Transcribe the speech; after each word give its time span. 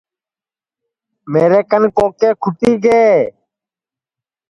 میرے 1.31 1.61
کن 1.69 1.83
کوکے 1.97 2.29
کُھٹی 2.41 2.71
گئے 2.83 3.09